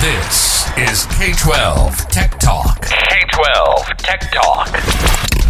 [0.00, 2.82] This is K 12 Tech Talk.
[2.82, 4.70] K 12 Tech Talk.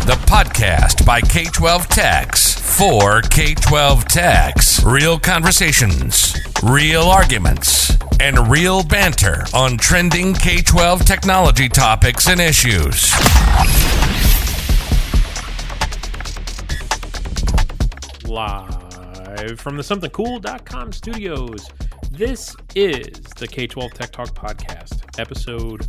[0.07, 4.83] The podcast by K 12 Techs for K 12 Techs.
[4.83, 13.13] Real conversations, real arguments, and real banter on trending K 12 technology topics and issues.
[18.27, 21.69] live from the somethingcool.com studios.
[22.11, 25.87] This is the K 12 Tech Talk podcast, episode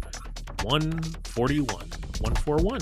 [0.63, 1.65] 141.
[1.67, 2.81] 141.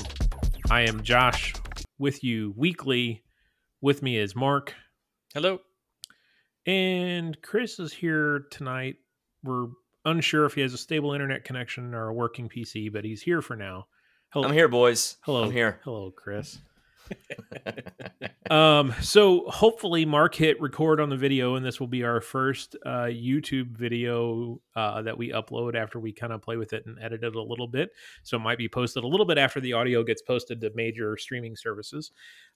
[0.71, 1.53] I am Josh
[1.99, 3.23] with you weekly.
[3.79, 4.73] With me is Mark.
[5.33, 5.59] Hello.
[6.65, 8.95] And Chris is here tonight.
[9.43, 9.67] We're
[10.03, 13.41] unsure if he has a stable internet connection or a working PC, but he's here
[13.41, 13.85] for now.
[14.29, 14.47] Hello.
[14.47, 15.17] I'm here, boys.
[15.21, 15.43] Hello.
[15.43, 15.79] I'm here.
[15.83, 16.57] Hello, Chris.
[18.51, 22.75] um, so hopefully Mark hit record on the video, and this will be our first
[22.85, 26.97] uh, YouTube video uh, that we upload after we kind of play with it and
[27.01, 27.89] edit it a little bit.
[28.23, 31.17] So it might be posted a little bit after the audio gets posted to major
[31.17, 32.11] streaming services.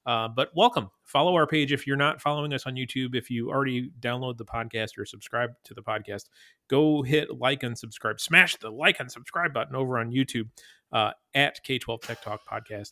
[0.05, 0.89] Uh, but welcome.
[1.03, 3.15] Follow our page if you're not following us on YouTube.
[3.15, 6.25] If you already download the podcast or subscribe to the podcast,
[6.67, 8.19] go hit like and subscribe.
[8.19, 10.49] Smash the like and subscribe button over on YouTube
[10.91, 12.91] uh, at K12 Tech Talk Podcast.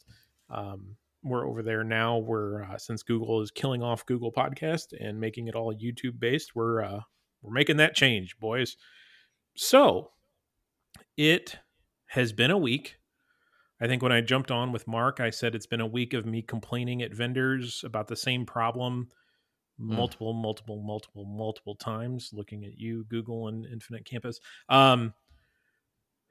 [0.50, 2.18] Um, we're over there now.
[2.18, 6.56] We're uh, since Google is killing off Google Podcast and making it all YouTube based.
[6.56, 7.02] We're uh,
[7.42, 8.78] we're making that change, boys.
[9.56, 10.12] So
[11.18, 11.58] it
[12.08, 12.98] has been a week.
[13.82, 16.26] I think when I jumped on with Mark, I said it's been a week of
[16.26, 19.08] me complaining at vendors about the same problem
[19.80, 20.42] multiple, mm.
[20.42, 24.40] multiple, multiple, multiple times, looking at you, Google, and Infinite Campus.
[24.68, 25.14] Um,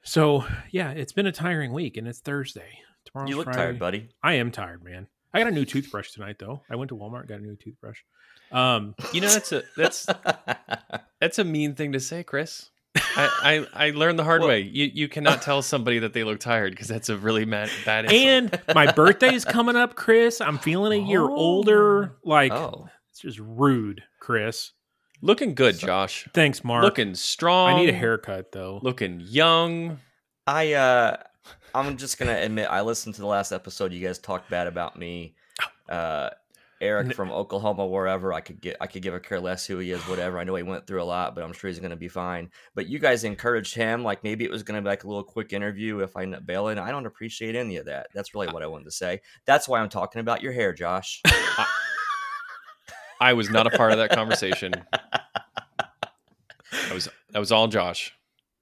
[0.02, 2.80] so yeah, it's been a tiring week, and it's Thursday.
[3.04, 3.58] Tomorrow's you look Friday.
[3.58, 4.08] tired, buddy.
[4.22, 5.06] I am tired, man.
[5.32, 6.62] I got a new toothbrush tonight, though.
[6.70, 8.00] I went to Walmart, got a new toothbrush.
[8.50, 10.06] Um, you know that's a that's
[11.20, 12.70] that's a mean thing to say, Chris.
[12.96, 14.60] I, I, I learned the hard well, way.
[14.60, 18.06] You you cannot tell somebody that they look tired because that's a really mad, bad.
[18.06, 18.22] Insult.
[18.22, 20.40] And my birthday's coming up, Chris.
[20.40, 21.34] I'm feeling a year oh.
[21.34, 22.16] older.
[22.24, 22.88] Like oh.
[23.10, 24.72] it's just rude, Chris.
[25.20, 26.28] Looking good, so, Josh.
[26.32, 26.84] Thanks, Mark.
[26.84, 27.74] Looking strong.
[27.74, 28.80] I need a haircut though.
[28.82, 29.98] Looking young.
[30.46, 31.16] I uh
[31.74, 33.92] I'm just gonna admit I listened to the last episode.
[33.92, 35.34] You guys talked bad about me.
[35.88, 36.30] Uh,
[36.80, 39.90] Eric from Oklahoma, wherever I could get, I could give a care less who he
[39.90, 40.38] is, whatever.
[40.38, 42.50] I know he went through a lot, but I'm sure he's going to be fine.
[42.74, 45.24] But you guys encouraged him, like maybe it was going to be like a little
[45.24, 46.78] quick interview if I end up bailing.
[46.78, 48.08] I don't appreciate any of that.
[48.14, 49.20] That's really what I wanted to say.
[49.44, 51.20] That's why I'm talking about your hair, Josh.
[53.20, 54.72] I, I was not a part of that conversation.
[56.70, 58.12] That was that was all Josh.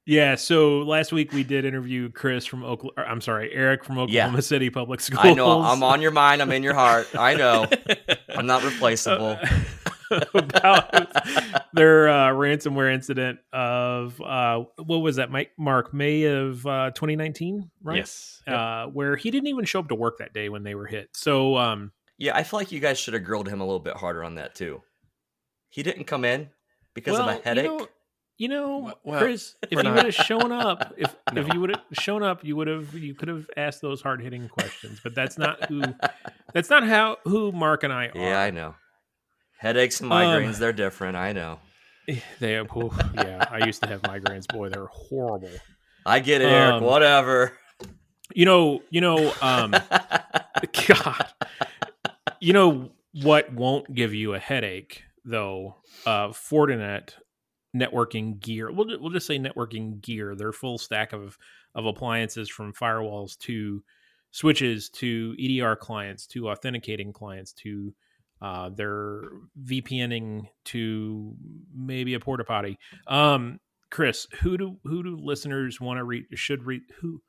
[0.06, 3.08] Yeah, so last week we did interview Chris from Oklahoma.
[3.08, 4.40] I'm sorry, Eric from Oklahoma yeah.
[4.40, 5.24] City Public Schools.
[5.24, 5.60] I know.
[5.60, 6.40] I'm on your mind.
[6.40, 7.08] I'm in your heart.
[7.18, 7.68] I know.
[8.28, 9.38] I'm not replaceable.
[10.34, 10.92] about
[11.72, 15.50] their uh, ransomware incident of uh, what was that, Mike?
[15.58, 17.96] Mark May of uh, 2019, right?
[17.96, 18.42] Yes.
[18.46, 21.10] Uh, where he didn't even show up to work that day when they were hit.
[21.14, 23.94] So, um, yeah, I feel like you guys should have grilled him a little bit
[23.94, 24.82] harder on that too.
[25.68, 26.50] He didn't come in
[26.94, 27.64] because well, of a headache.
[27.64, 27.88] You know,
[28.38, 31.40] you know, well, Chris, if you would have shown up, if no.
[31.40, 34.22] if you would have shown up, you would have you could have asked those hard
[34.22, 35.00] hitting questions.
[35.02, 35.82] But that's not who
[36.52, 38.12] that's not how who Mark and I are.
[38.14, 38.74] Yeah, I know.
[39.58, 41.16] Headaches and migraines, um, they're different.
[41.16, 41.60] I know.
[42.08, 44.46] Eh, they oh, yeah, I used to have migraines.
[44.46, 45.50] Boy, they're horrible.
[46.04, 46.74] I get it, Eric.
[46.74, 47.52] Um, whatever.
[48.34, 49.70] You know, you know, um
[50.88, 51.26] God.
[52.40, 52.90] You know
[53.22, 55.76] what won't give you a headache though?
[56.04, 57.14] Uh Fortinet
[57.74, 58.70] networking gear.
[58.70, 60.34] We'll we'll just say networking gear.
[60.34, 61.38] Their full stack of
[61.74, 63.82] of appliances from firewalls to
[64.30, 67.94] switches to EDR clients to authenticating clients to
[68.42, 69.22] uh, their
[69.64, 71.34] VPNing to
[71.74, 72.78] maybe a porta potty.
[73.06, 73.60] Um,
[73.90, 76.26] Chris, who do who do listeners want to reach?
[76.34, 77.22] Should read who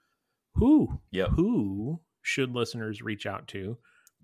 [0.55, 1.29] who yep.
[1.29, 3.77] who should listeners reach out to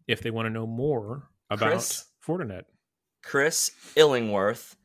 [0.08, 2.64] if they want to know more about Chris, Fortinet?
[3.22, 4.76] Chris Illingworth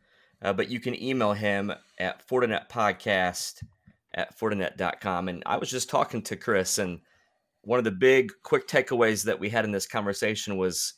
[0.43, 3.63] uh, but you can email him at fortinetpodcast
[4.15, 5.29] at fortinet.com.
[5.29, 7.01] And I was just talking to Chris, and
[7.63, 10.95] one of the big quick takeaways that we had in this conversation was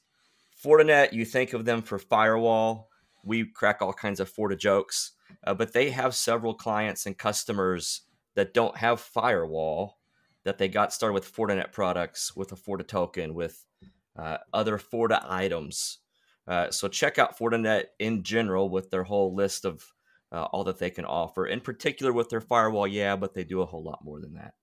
[0.62, 2.88] Fortinet, you think of them for firewall.
[3.24, 5.12] We crack all kinds of Forti jokes,
[5.46, 8.02] uh, but they have several clients and customers
[8.34, 9.98] that don't have firewall
[10.44, 13.64] that they got started with Fortinet products, with a Forti token, with
[14.18, 15.98] uh, other Forti items.
[16.46, 19.84] Uh, so check out Fortinet in general with their whole list of
[20.32, 21.46] uh, all that they can offer.
[21.46, 24.54] In particular, with their firewall, yeah, but they do a whole lot more than that.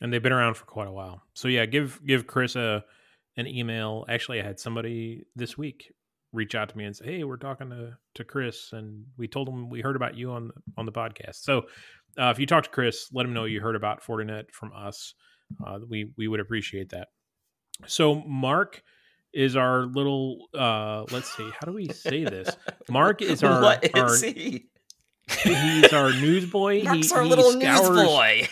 [0.00, 1.22] And they've been around for quite a while.
[1.34, 2.84] So yeah, give give Chris a
[3.36, 4.04] an email.
[4.08, 5.92] Actually, I had somebody this week
[6.32, 9.48] reach out to me and say, "Hey, we're talking to to Chris, and we told
[9.48, 11.66] him we heard about you on on the podcast." So,
[12.18, 15.14] uh, if you talk to Chris, let him know you heard about Fortinet from us.
[15.64, 17.08] Uh, we we would appreciate that.
[17.86, 18.82] So, Mark
[19.32, 20.48] is our little.
[20.54, 22.54] Uh, let's see, how do we say this?
[22.88, 23.62] Mark is our.
[23.62, 24.66] what is our he?
[25.42, 26.84] he's our newsboy.
[26.84, 28.46] Mark's he, our he little scours, newsboy.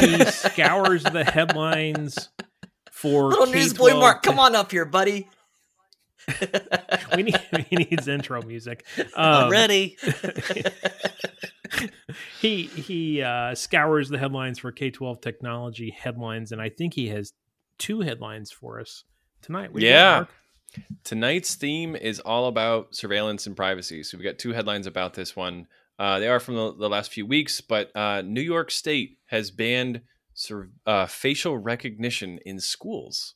[0.00, 2.28] He scours the headlines
[2.92, 5.26] for Little newsboy K-12 Mark, come on up here, buddy.
[7.16, 7.36] we need
[7.70, 8.84] he needs intro music.
[9.16, 9.96] I'm Um, ready.
[12.40, 17.08] he he uh, scours the headlines for K twelve technology headlines, and I think he
[17.08, 17.32] has
[17.78, 19.04] two headlines for us
[19.42, 19.72] tonight.
[19.72, 20.28] What do you got,
[20.76, 20.84] Yeah.
[21.04, 24.02] Tonight's theme is all about surveillance and privacy.
[24.02, 25.66] So we've got two headlines about this one.
[25.98, 29.50] Uh, they are from the, the last few weeks, but uh, New York State has
[29.50, 30.02] banned
[30.34, 33.34] sur- uh, facial recognition in schools.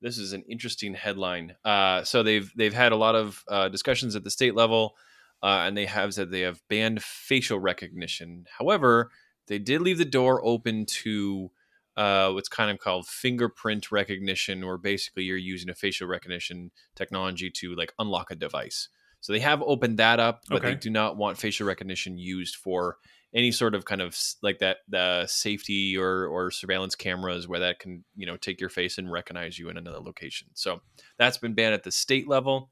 [0.00, 1.56] This is an interesting headline.
[1.64, 4.94] Uh, so they've they've had a lot of uh, discussions at the state level,
[5.42, 8.44] uh, and they have said they have banned facial recognition.
[8.56, 9.10] However,
[9.48, 11.50] they did leave the door open to
[11.98, 17.50] uh, what's kind of called fingerprint recognition, where basically you're using a facial recognition technology
[17.50, 18.88] to like unlock a device.
[19.20, 22.98] So they have opened that up, but they do not want facial recognition used for
[23.34, 27.80] any sort of kind of like that the safety or or surveillance cameras where that
[27.80, 30.46] can you know take your face and recognize you in another location.
[30.54, 30.80] So
[31.18, 32.70] that's been banned at the state level.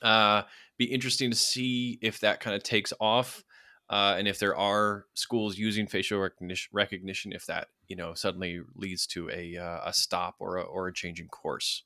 [0.00, 0.42] Uh,
[0.78, 3.42] be interesting to see if that kind of takes off.
[3.90, 8.62] Uh, and if there are schools using facial recognition, recognition, if that you know suddenly
[8.74, 11.82] leads to a uh, a stop or a, or a change in course,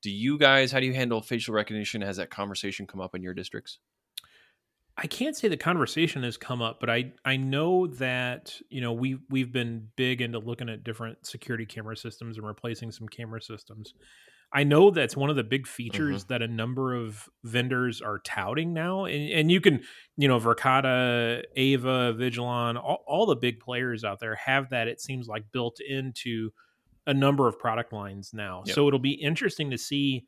[0.00, 2.02] do you guys how do you handle facial recognition?
[2.02, 3.80] Has that conversation come up in your districts?
[4.96, 8.92] I can't say the conversation has come up, but I I know that you know
[8.92, 13.42] we we've been big into looking at different security camera systems and replacing some camera
[13.42, 13.92] systems.
[14.56, 18.72] I know that's one of the big features that a number of vendors are touting
[18.72, 19.82] now, and, and you can
[20.16, 24.86] you know Verkada, Ava, Avigilon, all, all the big players out there have that.
[24.86, 26.50] It seems like built into
[27.06, 28.62] a number of product lines now.
[28.66, 28.74] Yep.
[28.74, 30.26] So it'll be interesting to see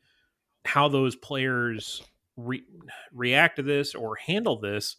[0.65, 2.03] how those players
[2.35, 2.65] re-
[3.13, 4.97] react to this or handle this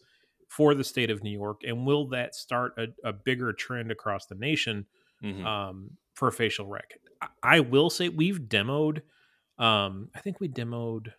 [0.49, 4.25] for the state of New York, and will that start a, a bigger trend across
[4.25, 4.87] the nation
[5.23, 5.45] Mhm.
[5.45, 6.93] um, for facial rec?
[7.21, 9.01] I, I will say we've demoed.
[9.59, 11.09] Um, I think we demoed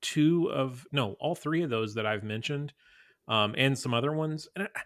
[0.00, 2.72] two of no, all three of those that I've mentioned,
[3.26, 4.80] um, and some other ones, and I-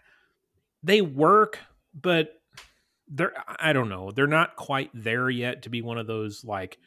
[0.81, 1.59] they work,
[1.93, 2.41] but
[3.07, 6.77] they're I don't know, they're not quite there yet to be one of those like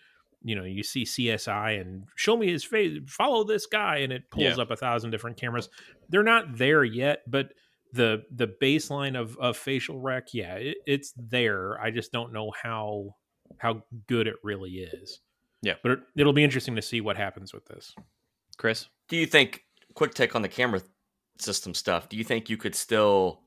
[0.43, 4.31] you know you see CSI and show me his face, follow this guy, and it
[4.31, 4.63] pulls Yeah.
[4.63, 5.69] up a thousand different cameras.
[6.09, 7.53] They're not there yet, but
[7.93, 11.81] the the baseline of of facial rec, yeah, it, it's there.
[11.81, 13.15] I just don't know how
[13.59, 15.21] how good it really is.
[15.67, 15.75] Yeah.
[15.83, 17.93] but it, it'll be interesting to see what happens with this.
[18.57, 19.65] Chris, Do you think
[19.95, 20.81] quick take on the camera
[21.39, 22.09] system stuff?
[22.09, 23.41] Do you think you could still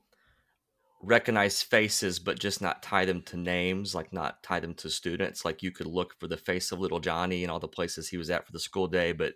[1.02, 5.44] recognize faces but just not tie them to names, like not tie them to students?
[5.46, 8.18] Like you could look for the face of little Johnny and all the places he
[8.18, 9.32] was at for the school day, but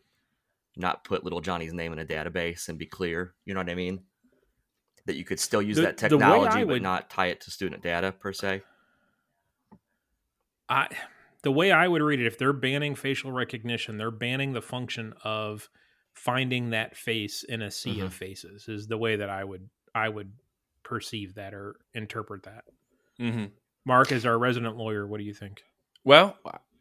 [0.77, 3.35] not put little Johnny's name in a database and be clear.
[3.47, 4.01] You know what I mean?
[5.07, 7.41] That you could still use The- that the way technology but would- not tie it
[7.43, 8.63] to student data per se.
[10.69, 10.89] I
[11.44, 15.14] the way I would read it, if they're banning facial recognition, they're banning the function
[15.23, 15.69] of
[16.14, 18.05] finding that face in a sea Mhm.
[18.06, 18.69] of faces.
[18.69, 20.32] Is the way that I would I would
[20.82, 22.64] perceive that or interpret that.
[23.21, 23.45] mm-hmm.
[23.87, 25.62] Mark, as our resident lawyer, what do you think?
[26.04, 26.37] Well,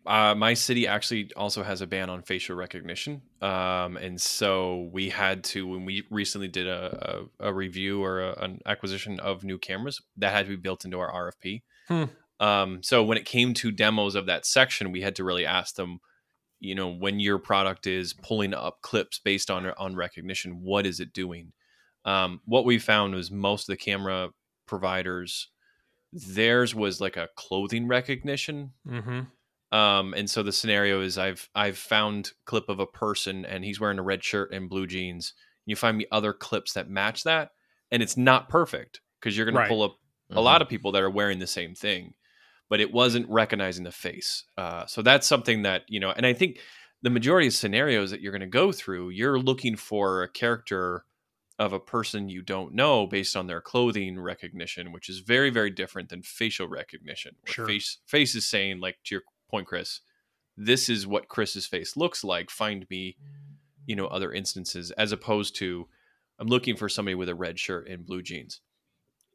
[0.06, 5.10] uh, my city actually also has a ban on facial recognition, um, and so we
[5.10, 9.44] had to when we recently did a, a, a review or a, an acquisition of
[9.44, 11.62] new cameras that had to be built into our RFP.
[11.88, 12.06] Hmm.
[12.40, 15.76] Um, so when it came to demos of that section, we had to really ask
[15.76, 16.00] them,
[16.60, 21.00] you know, when your product is pulling up clips based on on recognition, what is
[21.00, 21.54] it doing?
[22.06, 24.30] Um, what we found was most of the camera
[24.66, 25.50] providers,
[26.12, 29.22] theirs was like a clothing recognition Mm-hmm.
[29.78, 33.80] um, and so the scenario is I've I've found clip of a person and he's
[33.80, 35.34] wearing a red shirt and blue jeans.
[35.66, 37.52] You find me other clips that match that,
[37.92, 39.66] and it's not perfect because you're going Right.
[39.66, 39.98] to pull up
[40.32, 42.14] a lot of people that are wearing the same thing,
[42.70, 44.46] but it wasn't recognizing the face.
[44.58, 46.60] Uh, so that's something that you know, and I think
[47.02, 51.06] the majority of scenarios that you're going to go through, you're looking for a character
[51.60, 55.70] of a person you don't know based on their clothing recognition, which is very very
[55.70, 57.36] different than facial recognition.
[57.46, 57.66] Sure.
[57.66, 60.02] Face face is saying like to your point, Chris,
[60.58, 62.50] this is what Chris's face looks like.
[62.50, 63.18] Find me,
[63.86, 65.88] you know, other instances as opposed to
[66.40, 68.62] I'm looking for somebody with a red shirt and blue jeans.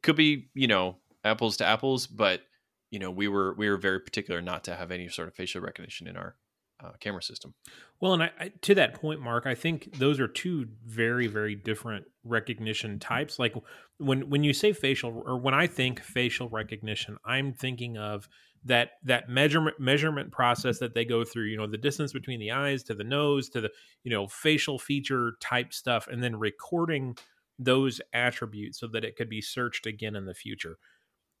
[0.03, 2.41] Could be, you know, apples to apples, but
[2.91, 5.61] you know, we were we were very particular not to have any sort of facial
[5.61, 6.35] recognition in our
[6.83, 7.53] uh, camera system.
[7.99, 11.55] Well, and I, I, to that point, Mark, I think those are two very, very
[11.55, 13.37] different recognition types.
[13.37, 13.53] Like
[13.97, 18.27] when when you say facial, or when I think facial recognition, I'm thinking of
[18.65, 21.45] that that measurement measurement process that they go through.
[21.45, 23.71] You know, the distance between the eyes to the nose to the
[24.03, 27.17] you know facial feature type stuff, and then recording
[27.59, 30.77] those attributes so that it could be searched again in the future.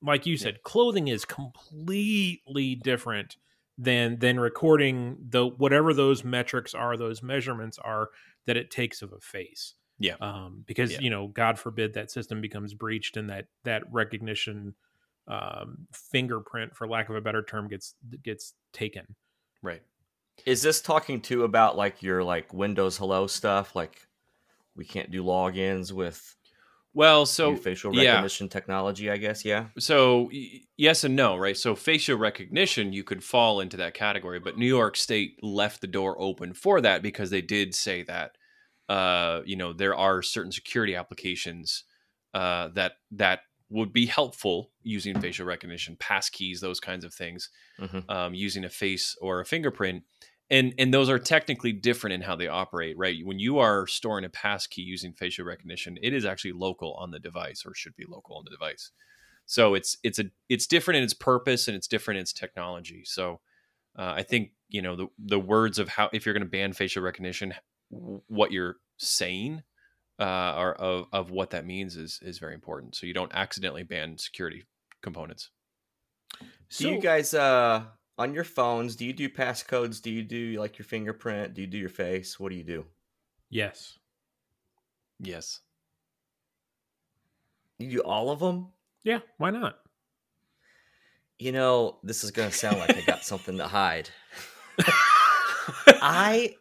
[0.01, 0.61] Like you said, yeah.
[0.63, 3.37] clothing is completely different
[3.77, 8.09] than than recording the whatever those metrics are, those measurements are
[8.45, 9.75] that it takes of a face.
[9.99, 10.15] Yeah.
[10.21, 10.99] Um, because yeah.
[11.01, 14.75] you know, God forbid that system becomes breached and that that recognition
[15.27, 19.15] um, fingerprint, for lack of a better term, gets gets taken.
[19.61, 19.81] Right.
[20.45, 23.75] Is this talking too about like your like Windows Hello stuff?
[23.75, 24.07] Like
[24.75, 26.35] we can't do logins with
[26.93, 28.51] well, so facial recognition yeah.
[28.51, 29.67] technology, I guess, yeah.
[29.77, 30.29] So
[30.75, 31.55] yes and no, right?
[31.55, 35.87] So facial recognition, you could fall into that category, but New York State left the
[35.87, 38.31] door open for that because they did say that,
[38.89, 41.83] uh, you know, there are certain security applications
[42.33, 47.99] uh, that that would be helpful using facial recognition, passkeys, those kinds of things, mm-hmm.
[48.09, 50.03] um, using a face or a fingerprint
[50.51, 53.17] and and those are technically different in how they operate right?
[53.23, 57.19] When you are storing a passkey using facial recognition it is actually local on the
[57.19, 58.91] device or should be local on the device.
[59.45, 63.03] So it's it's a it's different in its purpose and it's different in its technology.
[63.05, 63.41] So
[63.97, 66.73] uh, i think you know the the words of how if you're going to ban
[66.73, 67.53] facial recognition
[67.89, 69.63] what you're saying
[70.19, 72.95] uh, or of, of what that means is is very important.
[72.95, 74.65] So you don't accidentally ban security
[75.01, 75.49] components.
[76.67, 77.83] So, do you guys uh
[78.19, 80.01] on your phones, do you do passcodes?
[80.01, 81.53] Do you do like your fingerprint?
[81.53, 82.37] Do you do your face?
[82.37, 82.85] What do you do?
[83.49, 83.97] Yes.
[85.19, 85.61] Yes.
[87.77, 88.67] You do all of them?
[89.03, 89.79] Yeah, why not?
[91.39, 94.09] You know, this is going to sound like I got something to hide.
[95.87, 96.55] I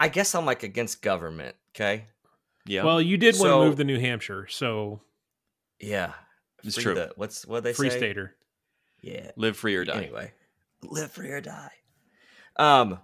[0.00, 2.06] I guess I'm like against government, okay?
[2.66, 2.82] Yeah.
[2.82, 5.00] Well, you did so, want to move to New Hampshire, so
[5.80, 6.12] yeah.
[6.64, 6.94] It's true.
[6.94, 7.98] The, what's what they free say?
[7.98, 8.36] Free stater.
[9.02, 9.32] Yeah.
[9.36, 9.96] Live free or die.
[9.96, 10.32] Anyway,
[10.82, 11.72] live free or die.
[12.56, 12.98] Um,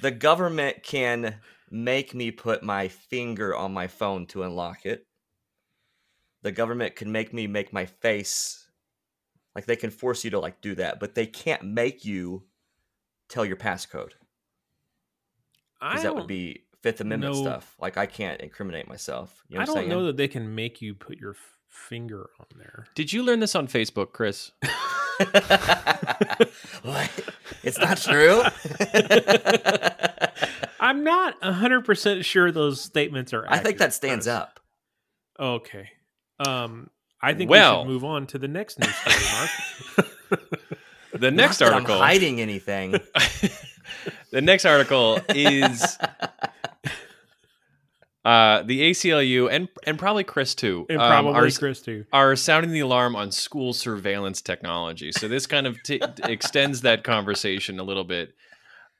[0.00, 1.36] the government can
[1.70, 5.06] make me put my finger on my phone to unlock it.
[6.42, 8.68] The government can make me make my face
[9.54, 12.44] like they can force you to like do that, but they can't make you
[13.28, 14.12] tell your passcode.
[15.80, 17.74] Because that would be Fifth Amendment know, stuff.
[17.80, 19.42] Like I can't incriminate myself.
[19.48, 19.88] You know I don't saying?
[19.88, 22.86] know that they can make you put your f- finger on there.
[22.94, 24.52] Did you learn this on Facebook, Chris?
[26.82, 27.10] what?
[27.62, 28.42] It's not true.
[30.80, 33.60] I'm not 100% sure those statements are accurate.
[33.60, 34.60] I think that stands up.
[35.38, 35.88] Okay.
[36.46, 36.90] Um
[37.22, 39.50] I think well, we should move on to the next news story, Mark.
[41.20, 41.96] the next article.
[41.96, 42.92] I'm hiding anything.
[44.30, 45.98] the next article is
[48.24, 52.36] uh, the ACLU and and probably Chris too, and probably um, are, Chris too, are
[52.36, 55.10] sounding the alarm on school surveillance technology.
[55.12, 58.34] So this kind of t- extends that conversation a little bit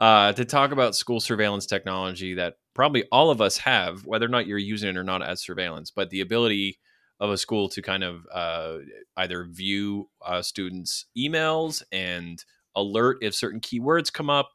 [0.01, 4.31] uh, to talk about school surveillance technology that probably all of us have, whether or
[4.31, 6.79] not you're using it or not as surveillance, but the ability
[7.21, 8.79] of a school to kind of uh,
[9.19, 12.43] either view uh, students' emails and
[12.75, 14.51] alert if certain keywords come up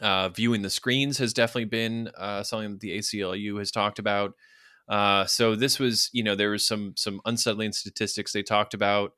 [0.00, 4.34] uh, viewing the screens has definitely been uh, something that the ACLU has talked about.
[4.88, 9.12] Uh, so this was, you know, there was some some unsettling statistics they talked about.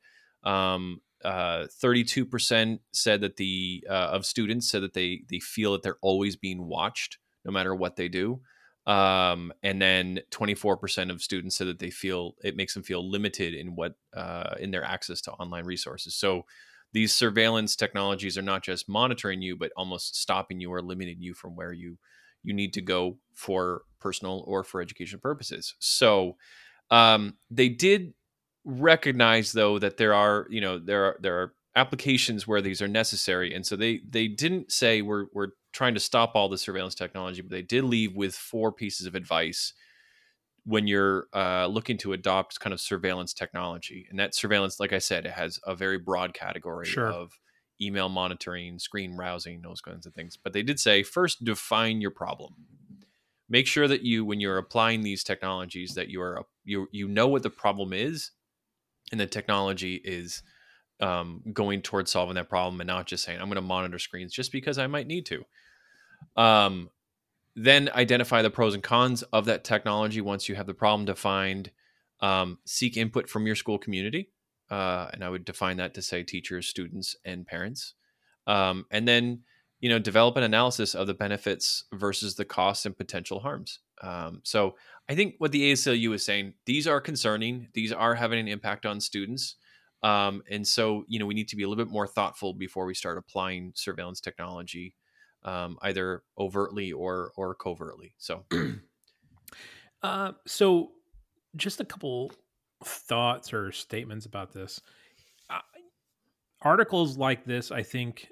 [0.44, 5.82] Um, 32% uh, said that the uh, of students said that they they feel that
[5.82, 8.40] they're always being watched no matter what they do.
[8.86, 13.54] Um, and then 24% of students said that they feel it makes them feel limited
[13.54, 16.14] in what uh, in their access to online resources.
[16.14, 16.44] So
[16.94, 21.34] these surveillance technologies are not just monitoring you, but almost stopping you or limiting you
[21.34, 21.98] from where you
[22.44, 25.74] you need to go for personal or for education purposes.
[25.80, 26.36] So
[26.90, 28.14] um, they did
[28.64, 32.88] recognize though that there are you know there are there are applications where these are
[32.88, 36.94] necessary, and so they they didn't say we're we're trying to stop all the surveillance
[36.94, 39.74] technology, but they did leave with four pieces of advice
[40.64, 44.06] when you're uh, looking to adopt kind of surveillance technology.
[44.08, 47.10] And that surveillance, like I said, it has a very broad category sure.
[47.10, 47.38] of
[47.80, 50.38] email monitoring, screen browsing, those kinds of things.
[50.42, 52.54] But they did say first define your problem.
[53.48, 57.28] Make sure that you, when you're applying these technologies, that you are you you know
[57.28, 58.30] what the problem is,
[59.12, 60.42] and the technology is
[61.00, 64.32] um, going towards solving that problem, and not just saying I'm going to monitor screens
[64.32, 65.44] just because I might need to.
[66.36, 66.88] Um,
[67.56, 71.70] then identify the pros and cons of that technology once you have the problem defined
[72.20, 74.30] um, seek input from your school community
[74.70, 77.94] uh, and i would define that to say teachers students and parents
[78.46, 79.42] um, and then
[79.84, 83.80] you know, develop an analysis of the benefits versus the costs and potential harms.
[84.00, 84.76] Um, so
[85.10, 87.68] I think what the ACLU is saying, these are concerning.
[87.74, 89.56] These are having an impact on students.
[90.02, 92.86] Um, and so, you know, we need to be a little bit more thoughtful before
[92.86, 94.94] we start applying surveillance technology,
[95.44, 98.14] um, either overtly or or covertly.
[98.18, 98.44] So,
[100.02, 100.92] uh, so
[101.56, 102.32] just a couple
[102.84, 104.80] thoughts or statements about this.
[105.50, 105.60] Uh,
[106.62, 108.28] articles like this, I think,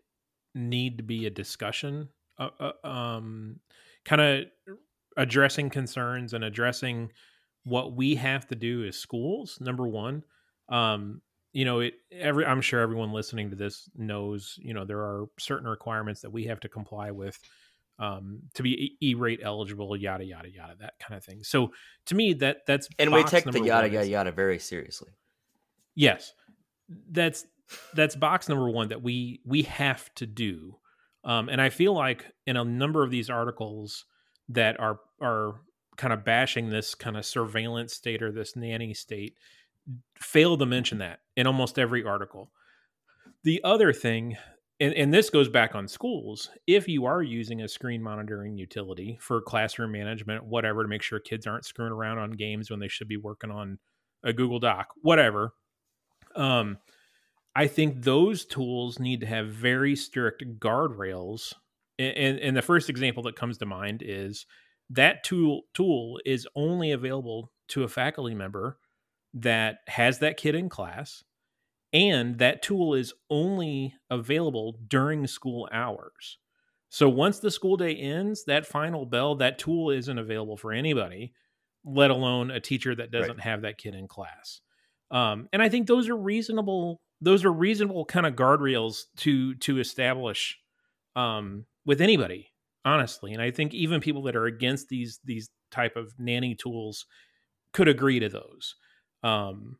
[0.55, 3.61] need to be a discussion, uh, uh, um,
[4.05, 4.45] kind of
[5.17, 7.11] addressing concerns and addressing
[7.65, 9.59] what we have to do as schools.
[9.61, 10.25] Number one,
[10.69, 11.21] um,
[11.53, 15.27] you know, it every I'm sure everyone listening to this knows, you know, there are
[15.39, 17.39] certain requirements that we have to comply with
[17.99, 21.45] um, to be E-rate eligible, yada yada yada, that kind of thing.
[21.45, 21.73] So
[22.07, 25.11] to me, that that's and we take the yada yada yada very seriously.
[25.95, 26.33] Yes,
[27.11, 27.47] that's
[27.95, 30.77] that's box number one that we we have to do
[31.25, 34.05] um, and i feel like in a number of these articles
[34.49, 35.55] that are are
[35.97, 39.37] kind of bashing this kind of surveillance state or this nanny state
[40.21, 42.51] fail to mention that in almost every article
[43.45, 44.37] the other thing
[44.81, 49.19] and, and this goes back on schools if you are using a screen monitoring utility
[49.21, 52.89] for classroom management whatever to make sure kids aren't screwing around on games when they
[52.89, 53.79] should be working on
[54.25, 55.53] a google doc whatever
[56.35, 56.79] um,
[57.55, 61.53] I think those tools need to have very strict guardrails.
[61.99, 64.47] And, and, the first example that comes to mind is
[64.91, 68.79] that tool tool is only available to a faculty member
[69.35, 71.25] that has that kid in class,
[71.93, 76.39] and that tool is only available during school hours.
[76.89, 81.33] So once the school day ends, that final bell, that tool isn't available for anybody,
[81.85, 83.45] let alone a teacher that doesn't right.
[83.45, 84.61] have that kid in class.
[85.11, 89.79] Um, and I think those are reasonable those are reasonable kind of guardrails to to
[89.79, 90.59] establish
[91.15, 92.53] um, with anybody,
[92.85, 93.33] honestly.
[93.33, 97.07] And I think even people that are against these these type of nanny tools
[97.73, 98.75] could agree to those.
[99.23, 99.79] Um,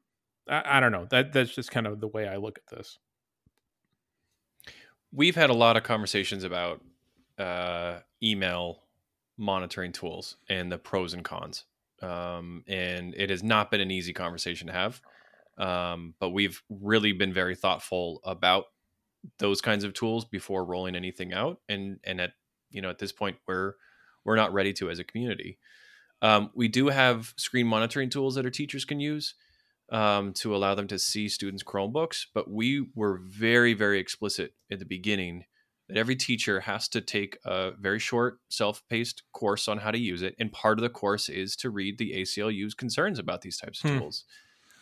[0.49, 1.07] I, I don't know.
[1.11, 2.99] That that's just kind of the way I look at this.
[5.13, 6.81] We've had a lot of conversations about
[7.39, 8.83] uh, email
[9.37, 11.65] monitoring tools and the pros and cons.
[12.01, 15.01] Um, and it has not been an easy conversation to have.
[15.59, 18.67] Um, but we've really been very thoughtful about
[19.39, 21.61] those kinds of tools before rolling anything out.
[21.69, 22.33] And and at
[22.71, 23.75] you know at this point we're
[24.25, 25.59] we're not ready to as a community.
[26.23, 29.35] Um, we do have screen monitoring tools that our teachers can use
[29.91, 34.79] um, to allow them to see students' Chromebooks, but we were very, very explicit at
[34.79, 35.45] the beginning
[35.89, 39.99] that every teacher has to take a very short, self paced course on how to
[39.99, 40.35] use it.
[40.39, 43.91] And part of the course is to read the ACLU's concerns about these types of
[43.91, 43.99] hmm.
[43.99, 44.25] tools.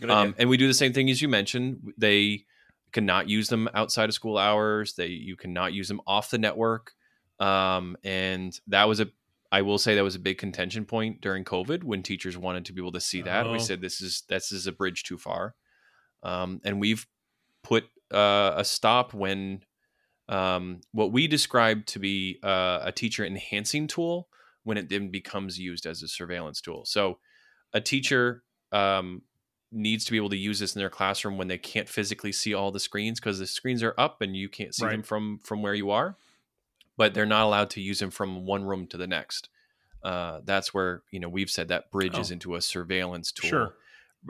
[0.09, 1.93] Um, and we do the same thing as you mentioned.
[1.99, 2.45] They
[2.93, 4.95] cannot use them outside of school hours.
[4.95, 6.93] They you cannot use them off the network.
[7.39, 9.09] Um, and that was a
[9.53, 12.73] I will say that was a big contention point during COVID when teachers wanted to
[12.73, 13.47] be able to see that.
[13.47, 13.53] Oh.
[13.53, 15.55] We said this is this is a bridge too far,
[16.23, 17.07] um, and we've
[17.63, 19.63] put uh, a stop when
[20.29, 24.29] um, what we described to be uh, a teacher enhancing tool
[24.63, 26.85] when it then becomes used as a surveillance tool.
[26.85, 27.19] So
[27.73, 29.23] a teacher um,
[29.73, 32.55] needs to be able to use this in their classroom when they can't physically see
[32.55, 34.93] all the screens because the screens are up and you can't see right.
[34.93, 36.17] them from from where you are
[37.01, 39.49] but they're not allowed to use them from one room to the next
[40.03, 42.35] uh, that's where you know we've said that bridges oh.
[42.35, 43.75] into a surveillance tool sure.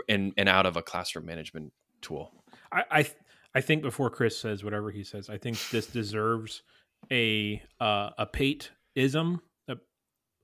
[0.09, 2.33] and and out of a classroom management tool
[2.71, 3.11] i i,
[3.57, 6.63] I think before chris says whatever he says i think this deserves
[7.11, 9.77] a uh, a pate ism a,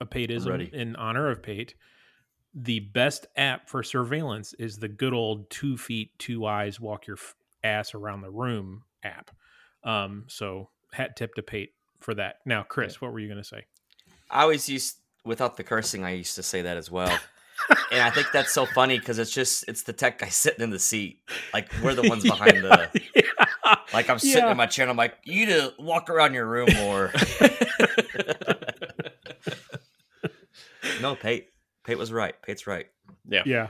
[0.01, 1.77] a pate ism in honor of pate
[2.59, 7.19] the best app for surveillance is the good old two feet, two eyes, walk your
[7.62, 9.31] ass around the room app.
[9.85, 12.37] Um, so hat tip to Pate for that.
[12.45, 13.65] Now, Chris, what were you going to say?
[14.31, 17.19] I always used, without the cursing, I used to say that as well.
[17.91, 20.71] and I think that's so funny because it's just it's the tech guy sitting in
[20.71, 21.21] the seat.
[21.53, 23.03] Like we're the ones behind yeah, the.
[23.15, 23.23] Yeah.
[23.93, 24.53] Like I'm sitting yeah.
[24.53, 24.89] in my chair.
[24.89, 27.13] I'm like, you need to walk around your room more.
[31.01, 31.49] no, Pate.
[31.85, 32.41] Pate was right.
[32.43, 32.87] Pate's right.
[33.29, 33.43] Yeah.
[33.45, 33.69] Yeah.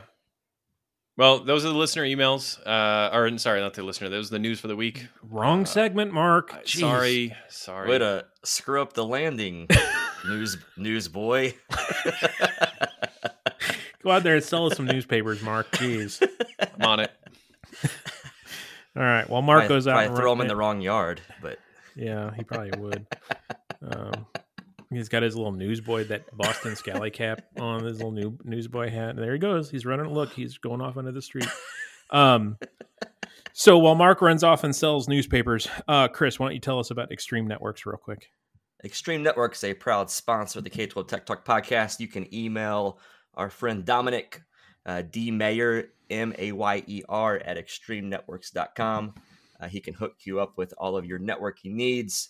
[1.17, 2.59] Well, those are the listener emails.
[2.67, 4.11] Uh, or sorry, not the listener.
[4.11, 5.07] Those are the news for the week.
[5.23, 6.53] Wrong uh, segment, Mark.
[6.65, 6.81] Jeez.
[6.81, 7.89] Sorry, sorry.
[7.89, 9.67] Way to screw up the landing,
[10.27, 11.55] news news boy.
[14.03, 15.71] Go out there and sell us some newspapers, Mark.
[15.73, 16.23] Jeez,
[16.61, 17.11] I'm on it.
[18.97, 19.29] All right.
[19.29, 20.05] Well, Mark goes out.
[20.05, 21.59] and throw him in the wrong yard, but
[21.95, 23.07] yeah, he probably would.
[23.83, 24.27] Um,
[24.91, 29.11] He's got his little newsboy, that Boston Scally cap on his little new newsboy hat.
[29.11, 29.71] And there he goes.
[29.71, 30.07] He's running.
[30.07, 31.49] Look, he's going off onto the street.
[32.09, 32.57] Um,
[33.53, 36.91] So while Mark runs off and sells newspapers, uh, Chris, why don't you tell us
[36.91, 38.31] about Extreme Networks real quick?
[38.85, 41.99] Extreme Networks, a proud sponsor of the K 12 Tech Talk podcast.
[41.99, 43.01] You can email
[43.35, 44.43] our friend Dominic
[44.85, 45.31] uh, D.
[45.31, 49.15] Mayer, M A Y E R, at extremenetworks.com.
[49.59, 52.29] Uh, he can hook you up with all of your networking needs.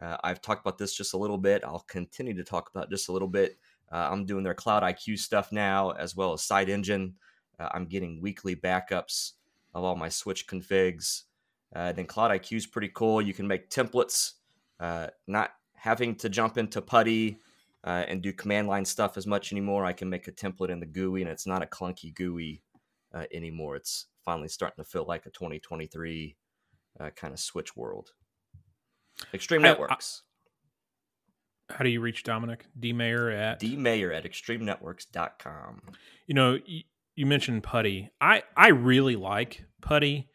[0.00, 1.64] Uh, I've talked about this just a little bit.
[1.64, 3.58] I'll continue to talk about just a little bit.
[3.90, 7.14] Uh, I'm doing their Cloud IQ stuff now, as well as Site Engine.
[7.58, 9.32] Uh, I'm getting weekly backups
[9.74, 11.22] of all my switch configs.
[11.74, 13.20] Uh, then Cloud IQ is pretty cool.
[13.20, 14.34] You can make templates,
[14.78, 17.38] uh, not having to jump into PuTTY
[17.84, 19.84] uh, and do command line stuff as much anymore.
[19.84, 22.62] I can make a template in the GUI, and it's not a clunky GUI
[23.32, 23.74] anymore.
[23.74, 26.36] It's finally starting to feel like a 2023
[27.00, 28.12] uh, kind of switch world.
[29.34, 30.22] Extreme I- I- Networks.
[31.70, 33.58] How do you reach Dominic D Mayer at?
[33.58, 35.82] D Mayer at extremenetworks.com.
[36.26, 36.82] you know, you,
[37.14, 38.10] you mentioned putty.
[38.20, 40.30] I I really like putty,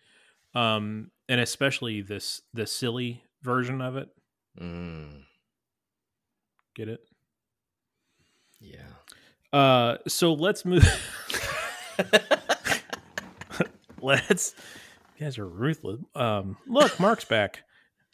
[0.53, 4.09] um, and especially this the silly version of it.
[4.61, 5.23] Mm,
[6.75, 6.99] Get it?
[8.61, 8.85] yeah.
[9.51, 10.83] Uh, so let's move.
[14.01, 14.55] let's.
[15.17, 15.99] You guys are ruthless.
[16.15, 17.63] Um, look, Mark's back.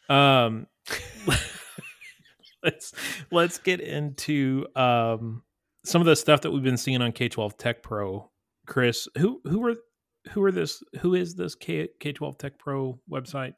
[0.09, 0.67] Um,
[2.63, 2.93] let's
[3.31, 5.43] let's get into um
[5.85, 8.29] some of the stuff that we've been seeing on K twelve Tech Pro.
[8.65, 9.75] Chris, who who are
[10.31, 10.83] who are this?
[10.99, 13.53] Who is this K K twelve Tech Pro website?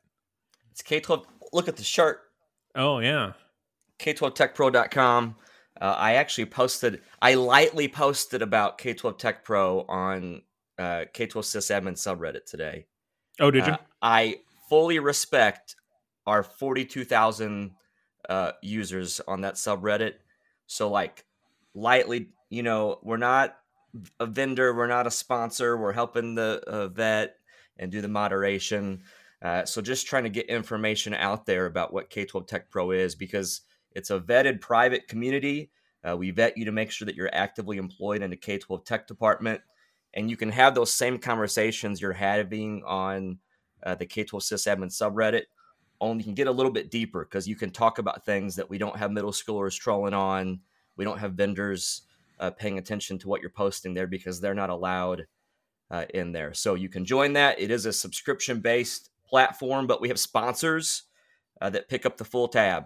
[0.71, 1.25] It's K12.
[1.53, 2.21] Look at the shirt.
[2.75, 3.33] Oh yeah,
[3.99, 5.35] K12techpro.com.
[5.79, 10.41] Uh, I actually posted, I lightly posted about K12 Tech Pro on
[10.77, 12.85] uh, K12 sysadmin subreddit today.
[13.39, 13.73] oh did you?
[13.73, 14.37] Uh, I
[14.69, 15.75] fully respect
[16.31, 17.71] our 42,000
[18.29, 20.13] uh, users on that subreddit.
[20.65, 21.25] So, like,
[21.75, 23.57] lightly, you know, we're not
[24.21, 27.35] a vendor, we're not a sponsor, we're helping the uh, vet
[27.77, 29.01] and do the moderation.
[29.41, 32.91] Uh, so, just trying to get information out there about what K 12 Tech Pro
[32.91, 35.69] is because it's a vetted private community.
[36.07, 38.85] Uh, we vet you to make sure that you're actively employed in the K 12
[38.85, 39.59] tech department.
[40.13, 43.39] And you can have those same conversations you're having on
[43.83, 45.43] uh, the K 12 sysadmin subreddit.
[46.01, 48.77] Only can get a little bit deeper because you can talk about things that we
[48.77, 50.59] don't have middle schoolers trolling on.
[50.97, 52.01] We don't have vendors
[52.39, 55.27] uh, paying attention to what you're posting there because they're not allowed
[55.91, 56.53] uh, in there.
[56.53, 57.59] So you can join that.
[57.59, 61.03] It is a subscription based platform, but we have sponsors
[61.61, 62.85] uh, that pick up the full tab.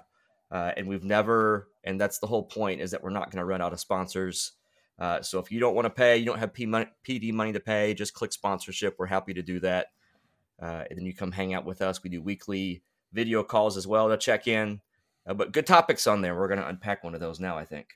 [0.51, 3.45] Uh, and we've never, and that's the whole point, is that we're not going to
[3.45, 4.51] run out of sponsors.
[4.99, 7.54] Uh, so if you don't want to pay, you don't have P money, PD money
[7.54, 8.95] to pay, just click sponsorship.
[8.97, 9.88] We're happy to do that.
[10.62, 12.04] Uh, and then you come hang out with us.
[12.04, 12.82] We do weekly
[13.15, 14.82] video calls as well to check in.
[15.28, 16.36] Uh, but good topics on there.
[16.38, 17.88] We're going to unpack one of those now, I think.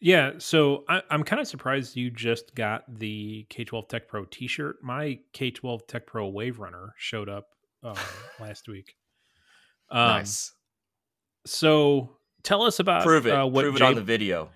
[0.00, 4.76] Yeah, so I, I'm kind of surprised you just got the K12 Tech Pro T-shirt.
[4.82, 7.46] My K12 Tech Pro Wave Runner showed up
[7.82, 7.94] uh,
[8.40, 8.96] last week.
[9.90, 10.52] Um, nice.
[11.46, 13.34] So tell us about Prove it.
[13.34, 14.50] Uh, what Prove it on the video.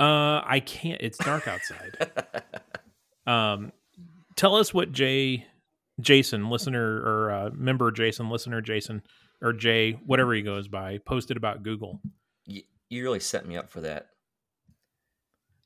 [0.00, 1.00] Uh, I can't.
[1.00, 1.96] It's dark outside.
[3.26, 3.72] um,
[4.34, 5.46] tell us what Jay,
[6.00, 9.02] Jason, listener or uh, member Jason, listener Jason,
[9.42, 12.00] or Jay, whatever he goes by, posted about Google.
[12.46, 14.08] you, you really set me up for that.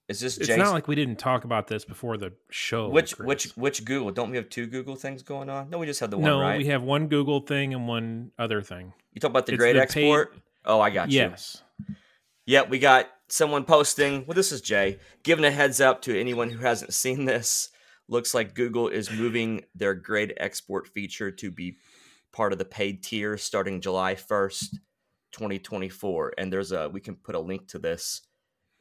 [0.09, 0.61] Is this It's Jason?
[0.65, 2.89] not like we didn't talk about this before the show.
[2.89, 3.27] which Chris.
[3.27, 4.11] which which Google?
[4.11, 5.69] Don't we have two Google things going on?
[5.69, 6.57] No, we just had the one, no, right?
[6.57, 8.95] we have one Google thing and one other thing.
[9.13, 10.33] you talk about the It's great the export.
[10.33, 11.19] paid- Oh, I got you.
[11.21, 11.63] Yes.
[12.47, 14.25] Yep, we got someone posting.
[14.27, 17.71] Well, this is Jay giving a heads up to anyone who hasn't seen this.
[18.09, 21.77] Looks like Google is moving their grade export feature to be
[22.39, 24.71] part of the paid tier starting July 1st,
[25.33, 26.35] 2024.
[26.39, 28.23] And there's a we can put a link to this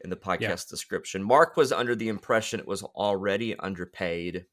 [0.02, 1.24] in the podcast description.
[1.24, 4.46] Mark was under the impression it was already underpaid,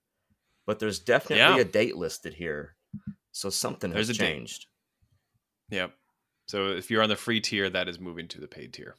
[0.66, 1.58] but there's definitely Yeah.
[1.58, 2.76] a date listed here.
[3.32, 4.26] So something has There's a date.
[4.26, 4.66] changed.
[5.70, 5.92] Yep.
[6.46, 8.96] So if you're on the free tier, that is moving to the paid tier.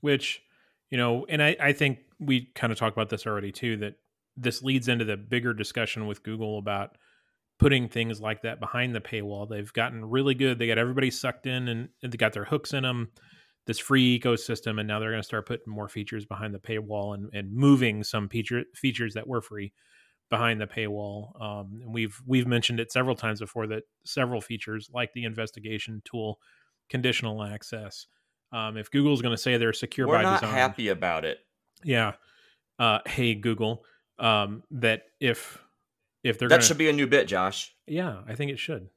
[0.00, 0.42] Which,
[0.90, 3.94] you know, and I, I think we kind of talked about this already too, that
[4.36, 6.96] this leads into the bigger discussion with Google about
[7.60, 9.48] putting things like that behind the paywall.
[9.48, 10.58] They've gotten really good.
[10.58, 13.10] They got everybody sucked in and they got their hooks in them,
[13.66, 17.14] this free ecosystem, and now they're going to start putting more features behind the paywall
[17.14, 19.72] and, and moving some feature features that were free
[20.30, 21.40] behind the paywall.
[21.40, 26.00] Um, and we've we've mentioned it several times before that several features like the investigation
[26.04, 26.38] tool,
[26.88, 28.06] conditional access.
[28.52, 31.38] Um, if Google's going to say they're secure We're by not design, happy about it.
[31.84, 32.12] yeah.
[32.78, 33.84] Uh, hey Google,
[34.18, 35.62] um, that if
[36.22, 37.74] if they're That gonna, should be a new bit, Josh.
[37.86, 38.88] yeah, I think it should.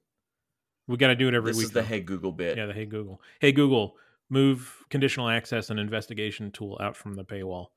[0.87, 1.65] We got to do it every This week.
[1.67, 1.87] is the though.
[1.87, 2.57] Hey Google bit.
[2.57, 3.21] yeah, the Hey Google.
[3.39, 3.95] Hey Google,
[4.29, 7.67] move conditional access and investigation tool out from the paywall.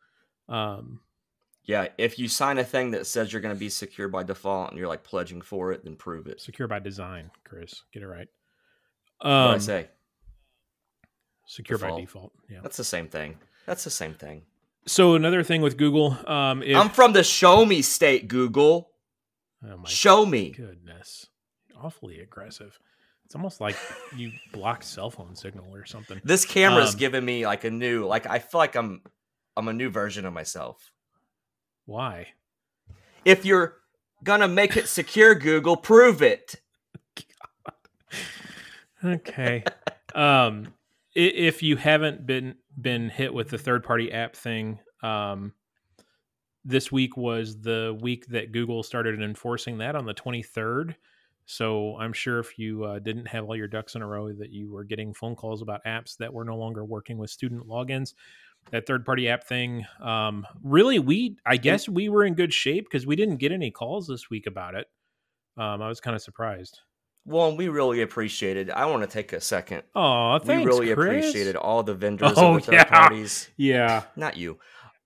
[0.48, 1.00] Um,
[1.64, 4.70] Yeah, if you sign a thing that says you're going to be secure by default
[4.70, 6.40] and you're like pledging for it, then prove it.
[6.40, 7.82] Secure by design, Chris.
[7.92, 8.28] Get it right.
[9.20, 9.88] What I Um, say?
[11.46, 12.00] secure by Default.
[12.00, 12.32] default.
[12.50, 12.58] Yeah.
[12.62, 13.38] That's the same thing.
[13.66, 14.42] That's the same thing.
[14.86, 18.90] So another thing with Google, um, if I'm from the show me state, Google.
[19.64, 20.50] Oh my Show me.
[20.50, 21.26] goodness,
[21.80, 22.78] awfully aggressive.
[23.24, 23.76] It's almost like
[24.16, 26.20] you blocked cell phone signal or something.
[26.24, 29.02] This camera's Um, giving me like a new, like I feel like I'm,
[29.56, 30.92] I'm a new version of myself.
[31.86, 32.28] Why?
[33.24, 33.76] If you're
[34.22, 36.56] gonna make it secure, Google, prove it.
[39.04, 39.62] Okay.
[40.14, 40.72] um,
[41.14, 45.52] if you haven't been been hit with the third party app thing, um,
[46.66, 50.94] this week was the week that Google started enforcing that on the 23rd.
[51.46, 54.50] So I'm sure if you uh, didn't have all your ducks in a row, that
[54.50, 58.14] you were getting phone calls about apps that were no longer working with student logins.
[58.72, 62.86] That third party app thing, um, really, we I guess we were in good shape
[62.90, 64.88] because we didn't get any calls this week about it.
[65.56, 66.80] Um, I was kind of surprised.
[67.24, 68.70] Well, we really appreciated.
[68.70, 69.84] I want to take a second.
[69.94, 71.26] Oh, thanks, we really Chris.
[71.26, 72.84] appreciated all the vendors Oh, and the third yeah.
[72.84, 73.48] parties.
[73.56, 74.58] Yeah, Not you,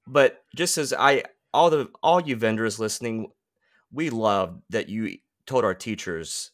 [0.07, 3.31] but just as I, all the all you vendors listening,
[3.93, 6.53] we love that you told our teachers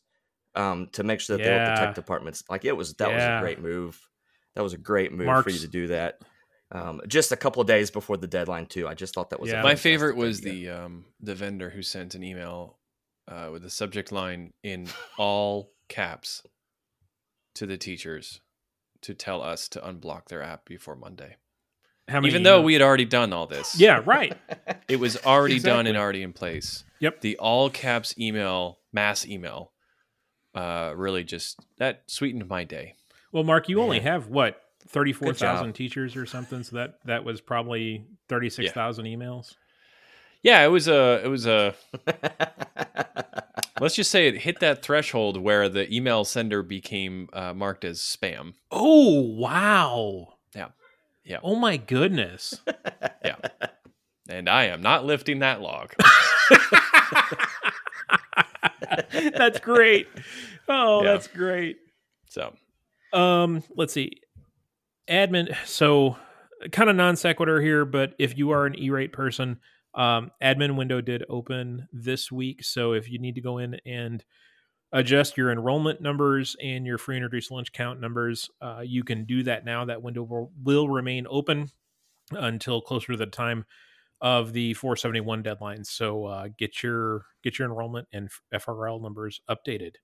[0.54, 1.74] um, to make sure that they were the Yeah.
[1.86, 2.42] tech departments.
[2.48, 4.00] Like it was that was a great move.
[4.54, 6.20] That was a great move for you to do that.
[6.72, 8.88] Um, just a couple of days before the deadline too.
[8.88, 9.62] I just thought that was Yeah.
[9.62, 10.52] My favorite was idea.
[10.52, 12.78] the um, the vendor who sent an email
[13.28, 16.42] uh, with the subject line in all caps
[17.54, 18.40] to the teachers
[19.02, 21.36] to tell us to unblock their app before Monday.
[22.08, 22.28] How many?
[22.28, 23.78] Even though emails- we had already done all this.
[23.78, 24.36] yeah, right.
[24.88, 26.84] It was already done and already in place.
[27.00, 27.20] Yep.
[27.20, 29.72] The all caps email, mass email,
[30.54, 32.94] uh, really just that sweetened my day.
[33.32, 37.24] Well, Mark, you only have what thirty four Good teachers or something, so that that
[37.24, 39.54] was probably thirty six thousand emails.
[40.42, 41.74] Yeah, it was a it was a
[43.80, 47.98] let's just say it hit that threshold where the email sender became uh, marked as
[47.98, 48.54] spam.
[48.70, 50.34] Oh wow!
[50.54, 50.68] Yeah.
[51.26, 51.38] Yeah.
[51.42, 52.60] Oh my goodness!
[53.24, 53.36] Yeah.
[54.28, 55.92] And I am not lifting that log.
[59.12, 60.08] that's great.
[60.68, 61.12] Oh, Yeah.
[61.12, 61.78] that's great.
[62.28, 62.54] So
[63.12, 64.20] Um, let's see.
[65.08, 65.54] Admin.
[65.64, 66.16] So,
[66.72, 69.58] kind of non sequitur here, but if you are an E-rate person,
[69.94, 72.64] um, admin window did open this week.
[72.64, 74.24] So, if you need to go in and
[74.92, 79.24] adjust your enrollment numbers and your free and reduced lunch count numbers, uh, you can
[79.24, 79.84] do that now.
[79.84, 81.70] That window will, will remain open
[82.30, 83.64] until closer to the time
[84.20, 85.84] of the 471 deadline.
[85.84, 89.96] So, uh, get your get your enrollment and FRL numbers updated.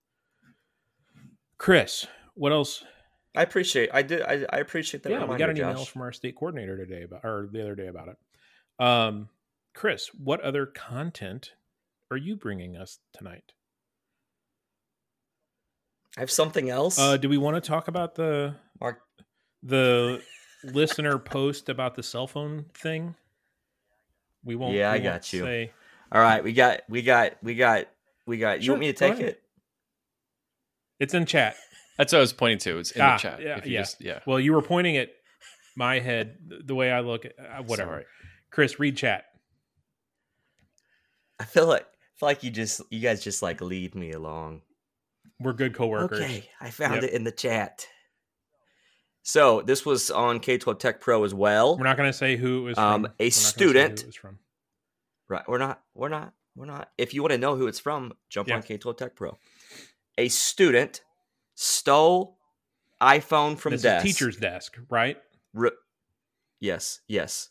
[1.56, 2.84] Chris, what else
[3.34, 3.90] I appreciate.
[3.92, 4.22] I did.
[4.22, 5.10] I, I appreciate that.
[5.10, 7.86] yeah, we got an email from our state coordinator today about, or the other day
[7.86, 8.84] about it.
[8.84, 9.28] Um,
[9.74, 11.52] Chris, what other content
[12.10, 13.52] are you bringing us tonight?
[16.16, 16.98] I have something else.
[16.98, 19.00] Uh, do we want to talk about the Mark,
[19.62, 20.22] the
[20.64, 23.14] listener post about the cell phone thing?
[24.44, 24.74] We won't.
[24.74, 25.42] Yeah, we I won't got you.
[25.42, 25.72] Say,
[26.10, 27.86] all right, we got, we got, we got,
[28.26, 28.58] we got.
[28.58, 29.40] You Sure, want me to take it?
[31.00, 31.56] it's in chat.
[31.98, 32.78] that's what I was pointing to.
[32.78, 33.40] It's in Ah, the chat.
[33.42, 33.80] yeah, If you yeah.
[33.80, 34.18] just- yeah.
[34.26, 35.10] Well, you were pointing at
[35.76, 37.90] my head the way I look at uh, whatever.
[37.92, 38.04] Sorry.
[38.50, 39.24] Chris, read chat.
[41.40, 44.60] I feel like, I feel like you just, you guys just like lead me along.
[45.42, 46.20] We're good coworkers.
[46.20, 47.04] Okay, I found Yep.
[47.04, 47.86] it in the chat.
[49.22, 51.76] So this was on K12 Tech Pro as well.
[51.78, 53.04] We're not going to say who it was Um, from.
[53.04, 54.38] a We're not say who student- was from.
[55.28, 55.44] Right.
[55.48, 56.90] We're not, we're not, we're not.
[56.98, 58.56] If you want to know who it's from, jump Yeah.
[58.56, 59.38] on K12 Tech Pro.
[60.18, 61.02] A student
[61.54, 62.38] stole
[63.00, 64.04] iPhone from this desk.
[64.06, 65.18] is teacher's desk, right?
[65.54, 65.70] Re-
[66.60, 67.50] yes, yes.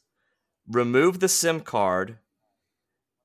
[0.67, 2.19] Remove the SIM card.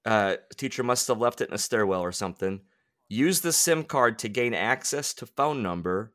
[0.04, 2.62] Uh, teacher must have left it in a stairwell or something.
[3.08, 6.12] Use the SIM card to gain access to phone number.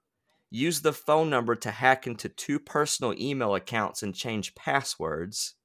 [0.49, 5.55] Use the phone number to hack into two personal email accounts and change passwords.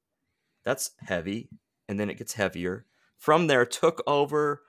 [0.65, 1.49] That's heavy,
[1.89, 2.87] and then it gets heavier.
[3.19, 4.62] From there, took over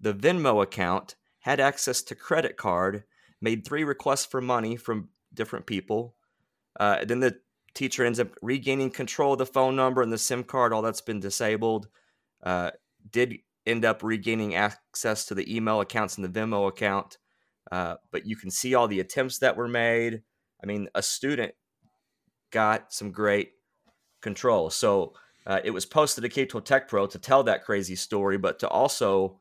[0.00, 3.04] the Venmo account, had access to credit card,
[3.40, 6.14] made three requests for money from different people.
[6.78, 7.38] Uh, then the
[7.74, 10.72] teacher ends up regaining control of the phone number and the SIM card.
[10.72, 11.88] All that's been disabled.
[12.42, 12.70] Uh,
[13.10, 17.18] did end up regaining access to the email accounts and the Venmo account.
[17.70, 20.22] Uh, but you can see all the attempts that were made.
[20.62, 21.52] I mean, a student
[22.50, 23.52] got some great
[24.22, 24.70] control.
[24.70, 25.12] So
[25.46, 28.68] uh, it was posted to K12 Tech Pro to tell that crazy story, but to
[28.68, 29.38] also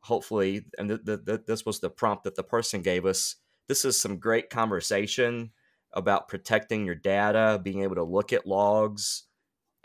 [0.00, 3.36] hopefully, and th- th- th- this was the prompt that the person gave us.
[3.68, 5.50] This is some great conversation
[5.92, 9.24] about protecting your data, being able to look at logs,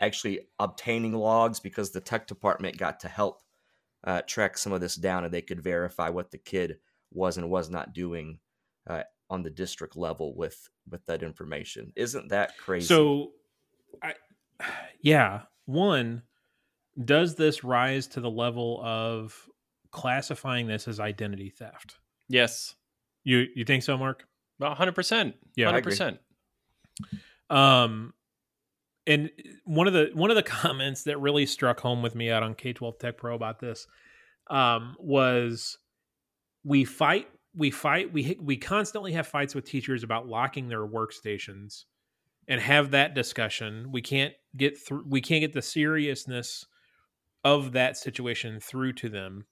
[0.00, 3.42] actually obtaining logs because the tech department got to help
[4.08, 6.78] uh, track some of this down and they could verify what the kid
[7.12, 8.38] was and was not doing
[8.88, 11.92] uh, on the district level with with that information.
[11.94, 12.86] Isn't that crazy?
[12.86, 13.32] So,
[14.02, 14.14] I,
[15.02, 16.22] yeah, one
[17.04, 19.36] does this rise to the level of
[19.92, 21.96] classifying this as identity theft?
[22.30, 22.74] Yes.
[23.24, 24.24] You you think so, Mark?
[24.58, 25.34] Well, 100%.
[25.54, 26.18] Yeah, I 100%.
[27.50, 28.14] Um,
[29.08, 29.30] and
[29.64, 32.54] one of the one of the comments that really struck home with me out on
[32.54, 33.86] K twelve Tech Pro about this
[34.48, 35.78] um, was
[36.64, 41.84] we fight we fight we we constantly have fights with teachers about locking their workstations
[42.46, 43.90] and have that discussion.
[43.90, 45.04] We can't get through.
[45.08, 46.66] We can't get the seriousness
[47.44, 49.46] of that situation through to them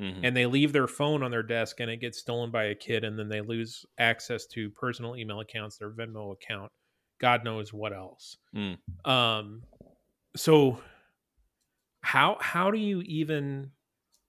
[0.00, 0.20] Mhm.
[0.22, 3.04] and they leave their phone on their desk and it gets stolen by a kid
[3.04, 6.72] and then they lose access to personal email accounts their venmo account
[7.20, 8.36] god knows what else.
[8.54, 8.78] Mm.
[9.04, 9.62] um
[10.36, 10.78] so
[12.02, 13.70] how how do you even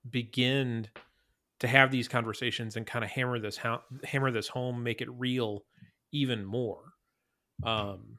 [0.09, 0.87] begin
[1.59, 5.09] to have these conversations and kind of hammer this ho- hammer this home make it
[5.11, 5.63] real
[6.11, 6.93] even more?
[7.63, 8.17] Um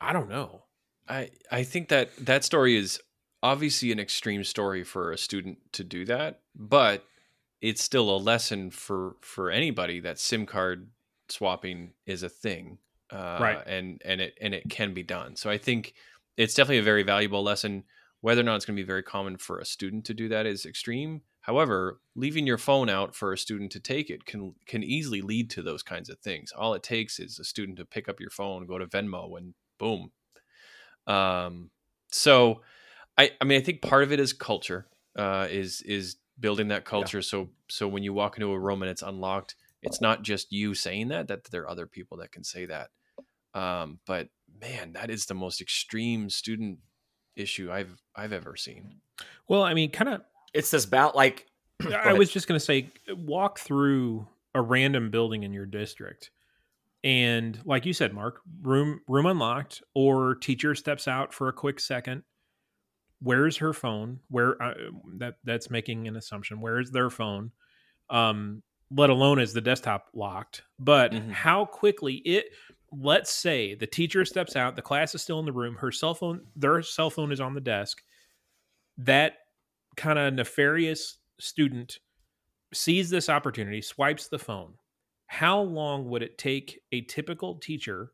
[0.00, 0.64] i don't know.
[1.08, 3.00] I I think that that story is
[3.42, 7.04] obviously an extreme story for a student to do that, but
[7.60, 10.88] it's still a lesson for for anybody that SIM card
[11.28, 12.78] swapping is a thing,
[13.12, 13.62] uh, Right.
[13.66, 15.36] And and it and it can be done.
[15.36, 15.94] So I think
[16.36, 17.84] it's definitely a very valuable lesson.
[18.20, 20.46] Whether or not it's going to be very common for a student to do that
[20.46, 21.22] is extreme.
[21.40, 25.50] However, leaving your phone out for a student to take it can can easily lead
[25.50, 26.52] to those kinds of things.
[26.52, 29.54] All it takes is a student to pick up your phone, go to Venmo, and
[29.78, 30.12] boom.
[31.06, 31.70] Um,
[32.10, 32.62] so
[33.18, 34.86] I I mean I think part of it is culture.
[35.16, 37.22] Uh, is is building that culture.
[37.22, 40.74] So so when you walk into a room and it's unlocked, it's not just you
[40.74, 41.26] saying that.
[41.26, 42.90] That there are other people that can say that.
[43.54, 44.28] Um, but
[44.60, 46.78] man, that is the most extreme student
[47.36, 49.00] issue I've I've ever seen.
[49.48, 50.20] well i mean kind of
[50.52, 51.46] it's this bout like
[52.04, 56.30] I was just going to say, walk through a random building in your district,
[57.02, 61.80] and like you said, Mark, room room unlocked, or teacher steps out for a quick
[61.80, 62.22] second.
[63.20, 64.20] Where's her phone?
[64.28, 64.74] Where uh,
[65.18, 66.60] that that's making an assumption.
[66.60, 67.50] Where is their phone?
[68.10, 70.62] Um, let alone is the desktop locked.
[70.78, 71.30] But Mhm.
[71.30, 72.46] how quickly it?
[72.92, 76.14] Let's say the teacher steps out, the class is still in the room, her cell
[76.14, 78.02] phone, their cell phone is on the desk.
[78.98, 79.34] That
[79.96, 81.98] kind of nefarious student
[82.74, 84.74] sees this opportunity, swipes the phone.
[85.26, 88.12] How long would it take a typical teacher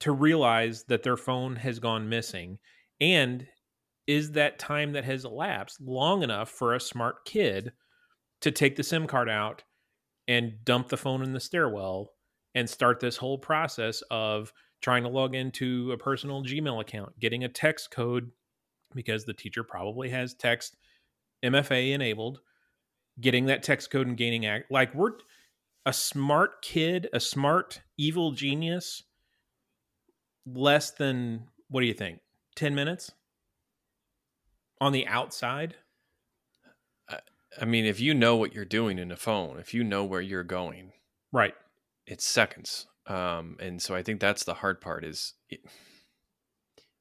[0.00, 2.58] to realize that their phone has gone missing?
[3.00, 3.46] And
[4.06, 7.72] is that time that has elapsed long enough for a smart kid
[8.40, 9.64] to take the SIM card out
[10.28, 12.12] and dump the phone in the stairwell
[12.56, 17.44] and start this whole process of trying to log into a personal Gmail account, getting
[17.44, 18.30] a text code
[18.94, 20.76] because the teacher probably has text
[21.44, 22.40] MFA enabled,
[23.20, 25.12] getting that text code and gaining act like we're
[25.84, 29.02] a smart kid, a smart evil genius,
[30.46, 32.20] less than what do you think?
[32.54, 33.12] 10 minutes
[34.80, 35.76] on the outside?
[37.60, 40.22] I mean, if you know what you're doing in a phone, if you know where
[40.22, 40.92] you're going,
[41.32, 41.54] Right.
[42.06, 42.86] It's seconds.
[43.06, 45.34] Um, and so I think that's the hard part is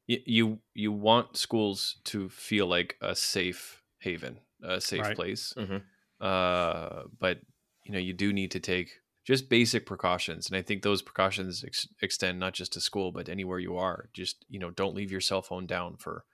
[0.08, 5.14] you you want schools to feel like a safe haven, a safe Right.
[5.14, 5.56] place.
[5.56, 5.86] Mhm.
[6.20, 7.42] Uh, but
[7.84, 11.64] you know, you do need to take just basic precautions, and I think those precautions
[11.64, 14.10] ex- extend not just to school, but anywhere you are.
[14.14, 16.26] Just you know, don't leave your cell phone down for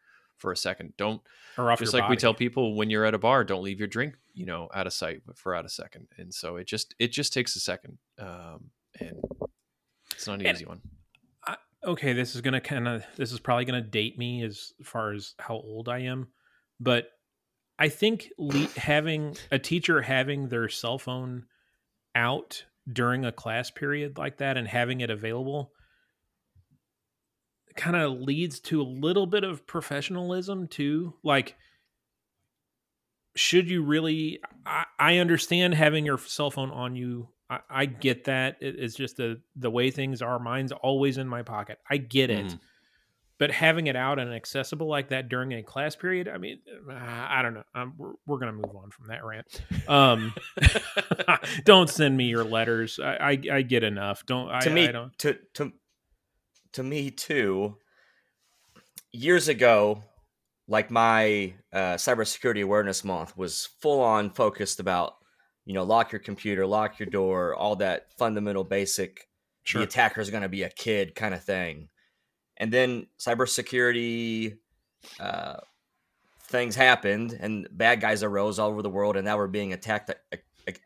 [0.41, 0.93] for a second.
[0.97, 1.21] Don't
[1.57, 3.87] Or off just like we tell people when you're at a bar don't leave your
[3.87, 6.07] drink you know out of sight for out a second.
[6.17, 9.21] And so it just it just takes a second um and
[10.11, 10.81] it's not an And- easy one.
[11.83, 15.33] Okay, this is gonna kind of this is probably gonna date me as far as
[15.39, 16.27] how old I am,
[16.79, 17.07] but
[17.79, 21.45] I think le- having a teacher having their cell phone
[22.13, 25.71] out during a class period like that and having it available
[27.75, 31.13] kind of leads to a little bit of professionalism too.
[31.23, 31.55] Like,
[33.35, 34.39] should you really?
[34.65, 37.29] I, I understand having your cell phone on you.
[37.49, 38.57] I, I get that.
[38.61, 40.39] It- it's just the the way things are.
[40.39, 41.79] Mine's always in my pocket.
[41.89, 42.45] I get it.
[42.47, 42.59] Mhm.
[43.37, 46.59] But having it out and accessible like that during a class period, I mean,
[46.91, 47.63] I I don't know.
[47.73, 49.61] Um we're we're gonna move on from that rant.
[49.87, 50.33] Um,
[51.65, 52.99] don't send me your letters.
[53.01, 54.25] I I, I get enough.
[54.27, 55.17] Don't to I, me I don't.
[55.19, 55.71] to to
[56.73, 57.77] to me too
[59.11, 60.03] years ago
[60.67, 65.15] like my uh, cybersecurity awareness month was full on focused about
[65.65, 69.27] you know lock your computer lock your door all that fundamental basic
[69.63, 69.81] Sure.
[69.81, 71.89] the attacker's going to be a kid kind of thing.
[72.57, 74.57] And then cybersecurity
[75.19, 75.57] uh,
[76.43, 80.11] things happened, and bad guys arose all over the world, and now we're being attacked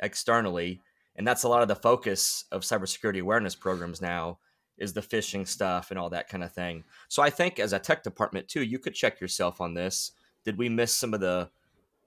[0.01, 0.81] externally,
[1.15, 4.39] and that's a lot of the focus of cybersecurity awareness programs now
[4.77, 6.83] is the phishing stuff and all that kind of thing.
[7.07, 10.11] So I think as a tech department too, you could check yourself on this.
[10.43, 11.49] Did we miss some of the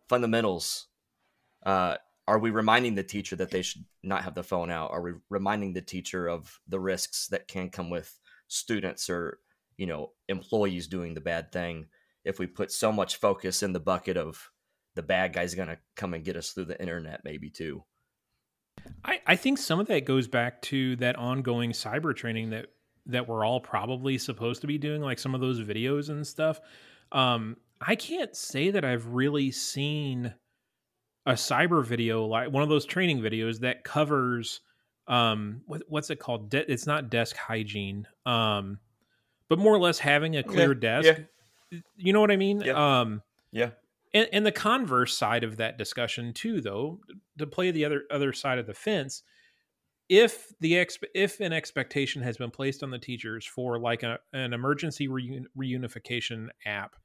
[0.08, 0.86] fundamentals?
[1.64, 1.96] Uh,
[2.26, 4.90] are we reminding the teacher that they should not have the phone out?
[4.90, 9.38] Are we reminding the teacher of the risks that can come with students or
[9.76, 11.86] you know employees doing the bad thing?
[12.24, 14.50] If we put so much focus in the bucket of
[14.94, 17.84] the bad guy's going to come and get us through the internet, maybe too.
[19.04, 22.66] I, I think some of that goes back to that ongoing cyber training that
[23.06, 26.60] that we're all probably supposed to be doing, like some of those videos and stuff.
[27.10, 30.34] Um, I can't say that I've really seen
[31.28, 34.60] a cyber video like one of those training videos that covers
[35.08, 38.78] um what, what's it called De- it's not desk hygiene um
[39.50, 41.20] but more or less having a clear yeah, desk
[41.70, 41.78] yeah.
[41.96, 43.00] you know what i mean yeah.
[43.00, 43.22] um
[43.52, 43.70] yeah
[44.14, 47.00] and, and the converse side of that discussion too though
[47.38, 49.22] to play the other other side of the fence
[50.08, 54.18] if the exp- if an expectation has been placed on the teachers for like a,
[54.32, 56.96] an emergency reunification app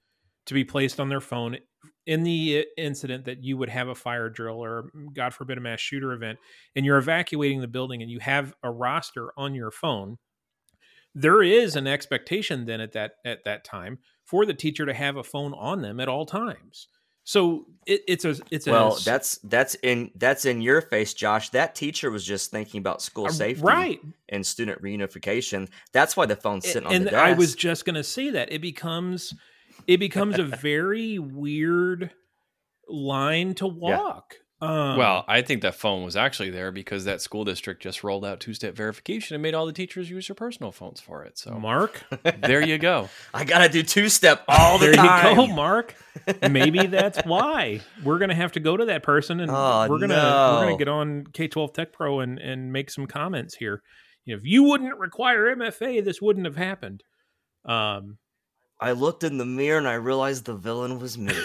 [0.45, 1.57] to be placed on their phone
[2.05, 5.79] in the incident that you would have a fire drill or god forbid a mass
[5.79, 6.39] shooter event
[6.75, 10.17] and you're evacuating the building and you have a roster on your phone
[11.15, 13.99] there is an expectation then at that at that time
[14.33, 16.87] for the teacher to have a phone on them at all times.
[17.23, 21.51] So it, it's a it's well a, that's that's in that's in your face josh.
[21.51, 24.01] That teacher was just thinking about school uh, safety right.
[24.29, 25.69] and student reunification.
[25.91, 28.31] That's why the phone's sitting on and the desk i was just going to say
[28.31, 28.51] that.
[28.51, 29.35] It becomes
[29.85, 32.09] it becomes a very weird
[32.89, 34.37] line to walk.
[34.61, 38.23] Um, well, I think that phone was actually there because that school district just rolled
[38.23, 41.37] out two-step verification and made all the teachers use their personal phones for it.
[41.37, 42.01] So, Mark,
[42.41, 43.09] there you go.
[43.33, 45.23] I gotta do two-step all the there time.
[45.35, 45.95] There you go, Mark.
[46.49, 50.15] Maybe that's why we're gonna have to go to that person and Oh, we're gonna
[50.15, 50.55] no.
[50.59, 53.81] we're gonna get on K twelve Tech Pro and and make some comments here.
[54.23, 57.03] You know, if you wouldn't require MFA, this wouldn't have happened.
[57.65, 58.17] Um,
[58.79, 61.35] I looked in the mirror and I realized the villain was me.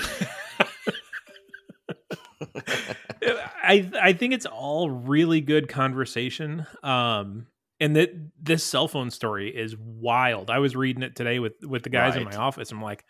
[3.69, 6.67] I I think it's all really good conversation.
[6.83, 7.47] Um,
[7.81, 8.11] and that
[8.41, 10.51] this cell phone story is wild.
[10.51, 12.73] I was reading it today with with the guys in my office.
[12.73, 13.05] I'm like,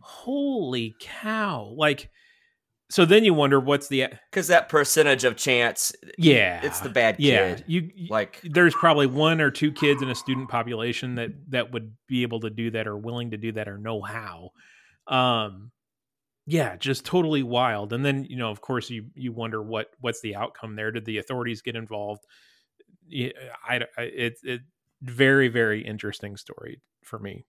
[0.00, 1.74] holy cow!
[1.76, 2.10] Like,
[2.90, 6.60] so then you wonder what's the Because that percentage of chance, yeah?
[6.64, 7.54] it's the bad yeah.
[7.54, 7.64] kid.
[7.68, 11.94] You Like, there's probably one or two kids in a student population that that would
[12.08, 14.50] be able to do that or willing to do that or know how.
[15.06, 15.70] Um,
[16.46, 17.92] yeah, just totally wild.
[17.92, 20.90] And then you know, of course, you you wonder what what's the outcome there?
[20.90, 22.24] Did the authorities get involved?
[23.08, 23.30] Yeah,
[23.68, 24.60] I, I it's it
[25.02, 27.44] very very interesting story for me.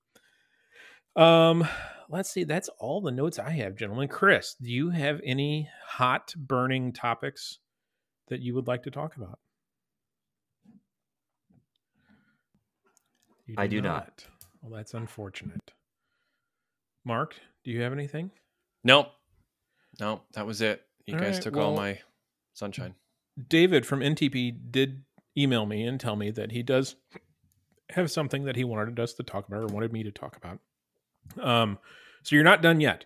[1.16, 1.68] Um,
[2.10, 2.44] let's see.
[2.44, 4.08] That's all the notes I have, gentlemen.
[4.08, 7.60] Chris, do you have any hot burning topics
[8.30, 9.39] that you would like to talk about?
[13.46, 14.26] You I do not.
[14.62, 15.74] Well, that's unfortunate.
[17.04, 18.32] Mark, do you have anything?
[18.84, 19.11] Nope.
[19.99, 20.23] Nope.
[20.34, 20.82] That was it.
[21.05, 21.99] You All guys right, took all my
[22.53, 22.95] sunshine.
[23.47, 25.03] David from NTP did
[25.38, 26.95] email me and tell me that he does
[27.89, 30.59] have something that he wanted us to talk about or wanted me to talk about.
[31.39, 31.77] Um,
[32.23, 33.05] so you're not done yet.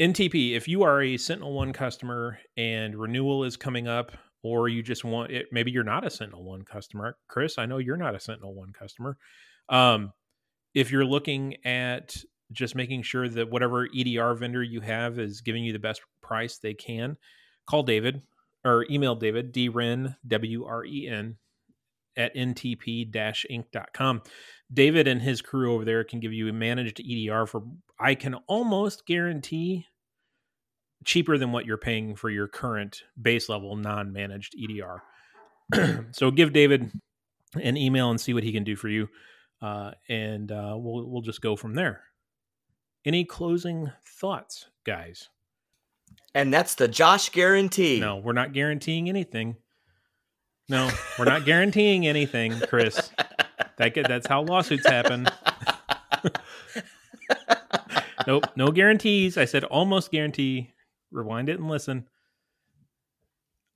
[0.00, 4.82] NTP, if you are a Sentinel One customer and renewal is coming up, or you
[4.82, 7.16] just want it, maybe you're not a Sentinel One customer.
[7.28, 9.16] Chris, I know you're not a Sentinel One customer.
[9.68, 10.12] Um,
[10.74, 12.16] if you're looking at
[12.52, 16.58] just making sure that whatever EDR vendor you have is giving you the best price
[16.58, 17.16] they can,
[17.66, 18.22] call David
[18.64, 21.36] or email David, dren, W R E N,
[22.16, 24.22] at ntp inc.com.
[24.72, 27.62] David and his crew over there can give you a managed EDR for,
[27.98, 29.86] I can almost guarantee,
[31.04, 35.02] cheaper than what you're paying for your current base level non managed EDR.
[36.12, 36.90] so give David
[37.60, 39.08] an email and see what he can do for you.
[39.60, 42.02] Uh, and uh, we'll, we'll just go from there.
[43.04, 45.28] Any closing thoughts, guys?
[46.34, 48.00] and that's the Josh guarantee.
[48.00, 49.56] No, we're not guaranteeing anything.
[50.68, 53.10] No, we're not guaranteeing anything, Chris.
[53.76, 55.28] That that's how lawsuits happen.
[58.26, 59.38] nope, no guarantees.
[59.38, 60.70] I said almost guarantee.
[61.12, 62.06] Rewind it and listen.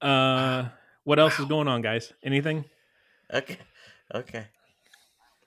[0.00, 0.68] Uh,
[1.04, 2.12] what else is going on, guys?
[2.22, 2.64] Anything?
[3.32, 3.58] Okay.
[4.14, 4.46] Okay.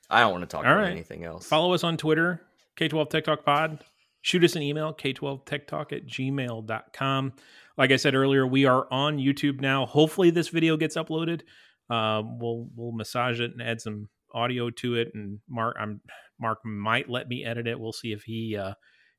[0.09, 0.91] I don't want to talk All about right.
[0.91, 1.47] anything else.
[1.47, 2.41] Follow us on Twitter,
[2.79, 3.83] K12 Tech Talk Pod.
[4.23, 7.33] Shoot us an email, K12TechTalk at gmail.com.
[7.77, 9.85] Like I said earlier, we are on YouTube now.
[9.85, 11.41] Hopefully this video gets uploaded.
[11.89, 16.01] Um, we'll we'll massage it and add some audio to it, and Mark, I'm
[16.39, 17.79] Mark might let me edit it.
[17.79, 18.73] We'll see if he uh,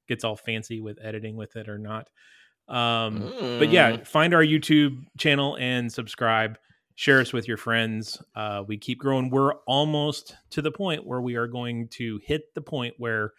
[0.09, 2.09] gets all fancy with editing with it or not.
[2.69, 3.21] Um,
[3.59, 4.07] But yeah, Mm.
[4.07, 6.59] find our YouTube channel and subscribe.
[6.95, 8.23] Share us with your friends.
[8.35, 9.31] Uh, we keep growing.
[9.31, 13.33] We're almost to the point where we are going to hit the point where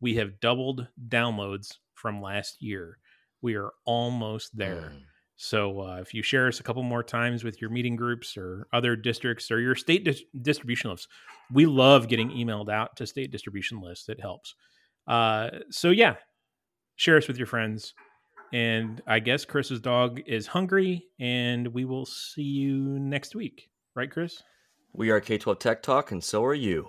[0.00, 2.98] we have doubled downloads from last year.
[3.42, 4.92] We are almost there.
[4.94, 5.02] Mm.
[5.36, 8.66] So uh, if you share us a couple more times with your meeting groups or
[8.72, 11.06] other districts or your state dis- distribution lists,
[11.52, 14.08] we love getting emailed out to state distribution lists.
[14.08, 14.56] It helps.
[15.06, 16.16] Uh, so yeah,
[16.96, 17.94] share us with your friends.
[18.52, 23.70] And I guess Chris's dog is hungry, and we will see you next week.
[23.94, 24.42] Right, Chris?
[24.92, 26.88] We are K 12 Tech Talk, and so are you.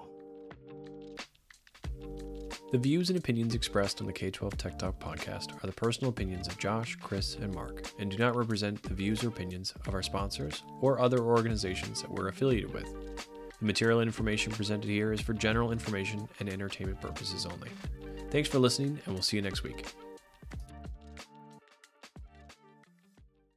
[2.72, 6.12] The views and opinions expressed on the K 12 Tech Talk podcast are the personal
[6.12, 9.94] opinions of Josh, Chris, and Mark, and do not represent the views or opinions of
[9.94, 12.94] our sponsors or other organizations that we're affiliated with.
[13.60, 17.70] The material and information presented here is for general information and entertainment purposes only.
[18.30, 19.86] Thanks for listening, and we'll see you next week.